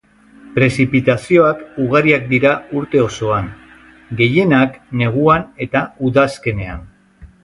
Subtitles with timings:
[0.53, 3.49] Prezipitazioak ugariak dira urte osoan,
[4.23, 6.83] gehienak neguan eta udazkenean.